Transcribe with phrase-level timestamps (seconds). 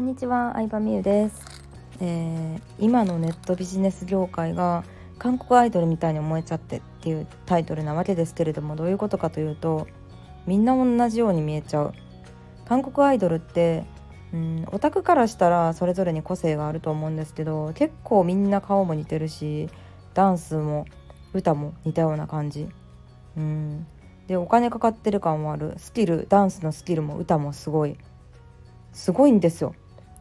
[0.00, 1.44] こんにちは、相葉美優です、
[2.00, 4.82] えー、今のネットビジネス業界が
[5.18, 9.86] 韓国アイドルみたいに思えちゃってっていうタイトルなわけですけれどもどういうことかというと
[10.46, 11.92] みんな同じように見えちゃう。
[12.64, 13.84] 韓国アイドルって
[14.32, 19.68] うんオタクからしたらそれぞれに個性があると思うんですけど結構みんな顔も似てるし
[20.14, 20.86] ダンスも
[21.34, 22.66] 歌も似たような感じ。
[23.36, 23.86] うん。
[24.28, 25.74] でお金かかってる感もある。
[25.76, 27.98] スキルダンスのスキルも歌もすごい。
[28.94, 29.74] すごいんですよ。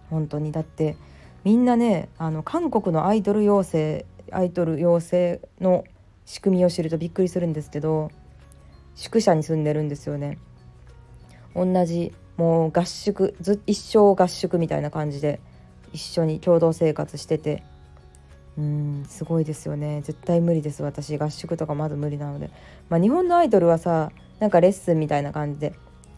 [0.09, 0.51] 本当に。
[0.51, 0.95] だって
[1.43, 5.83] みんなねあの韓国のアイドル養成アイドル養成の
[6.25, 8.11] 仕組みを知るとびっくりするんですけど
[8.95, 10.37] 宿舎に住んでるんですよね。
[11.55, 15.39] 同じもう合宿ず一生合宿みたいな感じで
[15.91, 17.63] 一緒に共同生活してて。
[18.57, 20.01] うんすごいですよね。
[20.01, 21.17] 絶対無理です私。
[21.17, 22.49] 合宿とかまず無理なので。
[22.89, 25.73] まあ日本のアイドルはさなんかレッスンみたいな感じで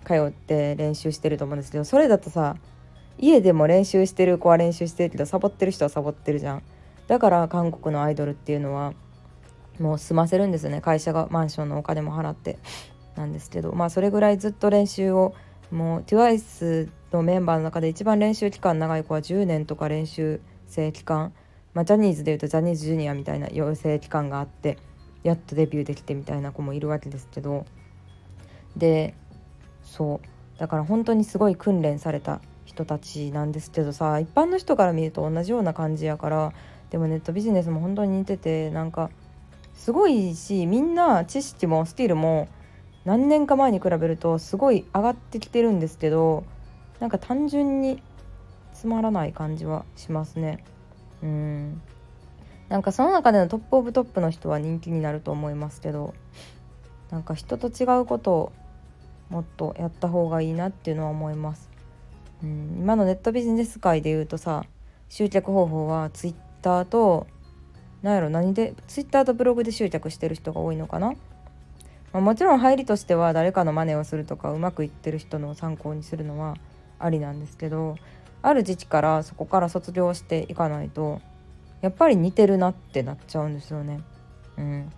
[0.06, 2.56] 通って練習してると思うんですけどそれだとさ
[3.18, 6.64] 家でも練習してる子は練習してるけどサボってる人はサボってるじゃん。
[7.08, 8.94] だから韓国のアイドルっていうのは
[9.80, 10.82] もう済ませるんですよね。
[10.82, 12.58] 会社がマンションのお金も払って。
[13.16, 15.34] なんですけどまあそれぐらいずっと練習を
[15.70, 21.34] もう TWICE のメンバーの中で一番練習期間長い子は10年とか練習生期間。
[21.74, 24.78] まあ、ジャニーズでいうとジャニーズジュニアみたいな養成期間があって
[25.24, 27.66] やっとデビューできてみたいな子もいるわけですけど。
[28.76, 29.14] で
[29.84, 30.60] そう。
[30.60, 32.40] だから本当にすごい訓練された
[32.72, 36.54] 人たちなんですけどさ一般の人から見ると同じような感じやから
[36.90, 39.10] でもネットビジネスも本当に似ててなんか
[39.74, 42.48] すごいしみんな知識もスキルも
[43.04, 46.46] 何年か前に比べるとすごい上がってきてるんですけど
[47.00, 48.02] なんか単純に
[48.74, 50.64] つまらない感じはしますね。
[51.22, 51.82] うん
[52.70, 56.14] なんかその中でのトップオブトップの人は人気になると思いますけど
[57.10, 58.52] なんか人と違うことを
[59.30, 61.71] もっとやった方がいいなっていうのは思います。
[62.44, 64.66] うん、今のネットビジネス界で言うとさ
[65.10, 67.28] 集客方法はツイッターと
[68.02, 71.16] 何やろ何でツイッターとブログで集客してる人が多いのかな、ま
[72.14, 76.56] あ、もちろん入りとしては誰かの真似をするとかうまくいってる人の参考にするのは
[77.00, 77.96] ありなんですけど
[78.42, 81.22] ある時期からそこから卒業していかないと
[81.82, 84.02] やっぱり似てるなってなっちゃうんですよね。
[84.58, 84.92] うん、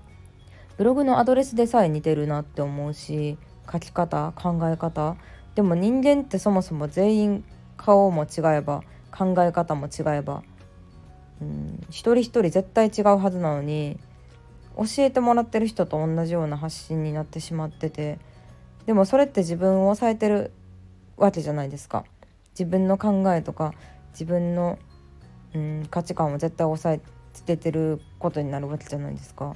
[0.78, 3.38] ブログのアドレスでさえ似てるなって思うし
[3.72, 5.16] 書き方考え方
[5.56, 7.44] でも人間ってそもそも全員
[7.78, 10.44] 顔も違えば考え方も違えば、
[11.42, 14.00] うん、一人一人絶対違うはずなのに
[14.78, 18.20] 教えてもらってる人と同じような発信になってしまってて
[18.86, 20.52] でもそれって自分を抑えてる
[21.18, 22.06] わけじゃないですか。
[22.52, 23.74] 自分の考えとか
[24.12, 24.78] 自分の、
[25.56, 27.02] うん、価値観を絶対抑え
[27.34, 29.56] つけてることになるわけじゃないですか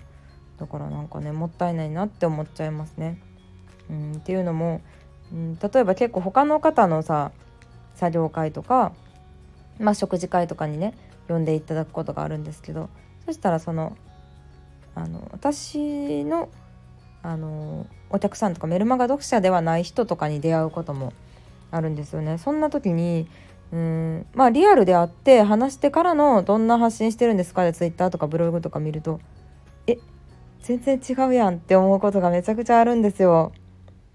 [0.59, 3.21] だからなんかねもったいないなって思っちゃいますね。
[3.89, 4.81] うん、っていうのも、
[5.31, 7.31] うん、例えば結構他の方のさ
[7.95, 8.93] 作業会とか、
[9.79, 10.93] まあ、食事会とかにね
[11.27, 12.89] 呼んでいただくことがあるんですけど
[13.25, 13.97] そしたらその
[14.95, 16.49] あの私の
[17.23, 21.11] あのお客さんとかメルマガ読者ではない人とかに出会うことも
[21.71, 22.37] あるんですよね。
[22.37, 23.27] そんな時に
[23.73, 27.63] うんまあリアルであって話してからのどんな発信してるんですか？
[27.65, 29.19] で Twitter とかブログとか見ると
[29.87, 29.97] え
[30.61, 33.51] 全然違うやんって思うことがめちゃくちゃあるんですよ。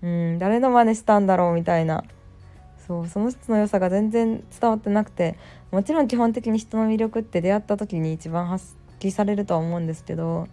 [0.03, 2.05] うん誰の真似したんだろうみたいな。
[2.87, 5.37] そうその人の良さが全然伝わってなくて
[5.71, 10.49] もちろん基本的に人の魅力って出会った時に一番発揮されるとは思うんですけど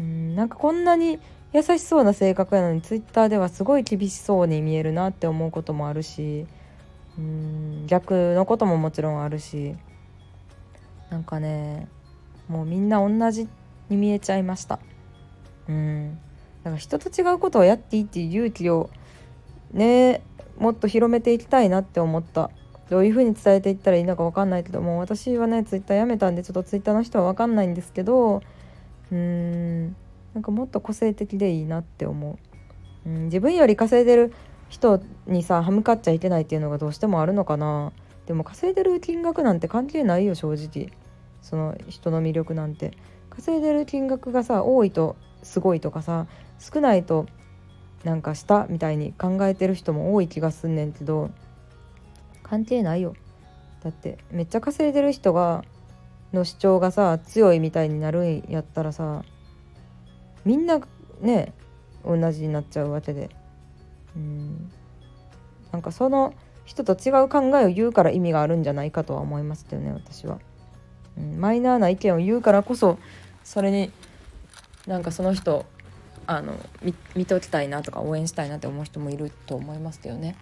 [0.00, 1.18] うんなんかこんなに
[1.52, 6.46] 優しそうな性格なのにツイッターではすごい厳しそうに見えるなって思うこともあるし
[7.18, 9.76] うん逆のことももちろんあるし
[11.10, 11.88] なんかね
[12.48, 13.48] もうみんな同じ
[13.88, 14.78] に見えちゃいました。
[15.68, 16.18] うん。
[16.64, 18.90] だか人と違うことをやっていいっていう勇気を
[19.72, 20.22] ね
[20.58, 22.50] もっと広めていきたいなって思った。
[22.90, 28.42] どういうふうに伝えていったらいいのか分かんないけども私はねツイッターやめたんでちょっとツイッターの人は分かんないんですけど
[29.10, 29.96] うーん
[30.34, 32.38] なんかもっと個性的でいいなって思
[33.06, 34.34] う、うん、自分より稼いでる
[34.68, 37.92] 人にさ歯向かっちゃいけないっていうのがどうしてもあるのかな。
[38.26, 40.90] でも稼いでる金額なんて関係ないよ正直。
[41.42, 42.92] その人の魅力なんて。
[43.30, 46.26] 稼いでる金額がさ多いとすごいとかさ
[46.58, 47.26] 少ないと
[48.02, 51.30] なんかしたみたいに考えてる人も多い気がすんねんけど
[52.42, 53.14] 関係ないよ。
[53.82, 55.64] だってめっちゃ稼いでる人が
[56.32, 59.24] の主張がさ強いみたいになるんやったらさ
[60.44, 60.80] みんな
[61.20, 61.54] ね
[62.04, 63.30] 同じになっちゃうわけで。
[64.16, 64.70] うん。
[65.72, 70.38] なんかその人と違う考えを言うから意味があるんじゃないかとは思いますけどね私は、
[71.18, 72.98] うん、マイナーな意見を言うからこそ
[73.42, 73.90] それに
[74.86, 75.66] なんかその人
[76.26, 80.36] あの見見ときたいなとか応援したいなって思う人もいると思いますけどね。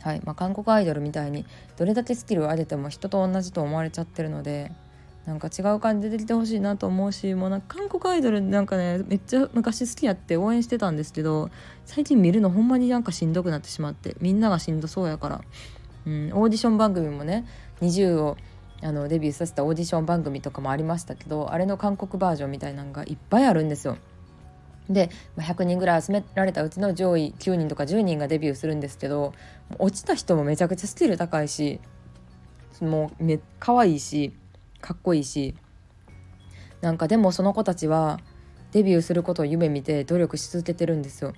[0.00, 0.20] はい。
[0.24, 1.44] まあ、韓国アイドルみたいに
[1.76, 4.72] どれだけスキルを上げても人と同じと思われちゃってるので
[5.26, 11.50] なんか違う感じで出てきてほしいなと思うしもうなんか韓国アイドルなんかねめっちゃ昔好きやって応援してたんですけど
[11.84, 15.42] 最近見るのほんまになんかしんどくなってしまってみんながしんどそうやから、
[16.06, 17.46] うん、オーディション番組もね
[17.82, 18.38] 20を
[18.82, 23.98] あのデビューさせたオーディション番組とかもありましたけどあれの韓国バージョンみたいなのがいっぱいあるんですよ。
[24.88, 29.32] で100人ぐらい集められたうちの上位9人とか10人がデビューするんですけど
[29.78, 31.80] 落ちた人もめちゃくちゃスキル高いし
[32.80, 34.32] もうめ可愛いし
[34.80, 35.54] かっこいいし
[36.80, 38.18] なんかでもその子たちは
[38.72, 41.34] デビューすることを夢見て努力し続けてるんですよ。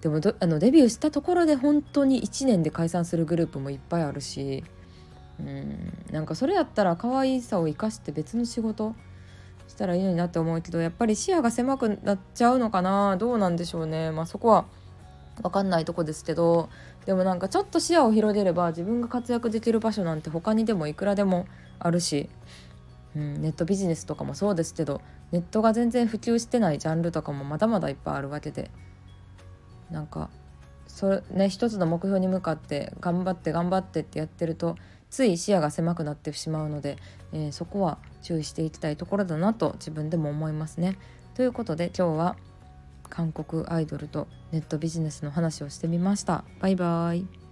[0.00, 4.62] でもあのデビューしたところで本当に1年で解散するグループもいっぱいあるし
[5.40, 5.92] うん。
[6.10, 8.94] なんかそれやったら可愛さを生かして別の仕事
[9.68, 13.16] したらいいのになって思うけどやっぱり視野が狭くなっちゃうのかな？
[13.16, 14.10] どうなんでしょうね。
[14.10, 14.66] まあそこは
[15.42, 16.68] 分かんないとこですけど。
[17.06, 21.46] でもなんかちょっと視野を広げれば自分が活躍できる場所なんて他にでもいくらでも
[21.78, 22.30] あるし、
[23.14, 28.70] うん、ネットビジネスとかもそうですけどネットが全然普及してないジャンルとかもまだまだいっぱいあるわけで。
[29.90, 30.30] なんか
[30.94, 34.76] それね一つの目標に向かって頑張って頑張ってってやってると
[35.10, 36.98] つい視野が狭くなってしまうので、
[37.32, 40.96] えー、そこは注意していきたいところだなと自分でも思いますね。
[41.34, 42.36] ということで今日は
[43.10, 46.44] 韓国アイドルとネットビジネスの話をしてみました。
[46.60, 47.43] バイバイ